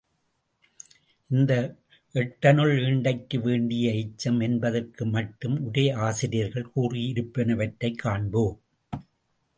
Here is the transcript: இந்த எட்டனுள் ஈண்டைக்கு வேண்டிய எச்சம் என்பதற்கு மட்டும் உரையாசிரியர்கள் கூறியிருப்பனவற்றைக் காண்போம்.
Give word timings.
இந்த 1.29 1.75
எட்டனுள் 2.13 2.73
ஈண்டைக்கு 2.85 3.39
வேண்டிய 3.39 3.91
எச்சம் 3.91 4.41
என்பதற்கு 4.41 5.05
மட்டும் 5.05 5.73
உரையாசிரியர்கள் 5.73 6.69
கூறியிருப்பனவற்றைக் 6.75 7.95
காண்போம். 7.95 8.61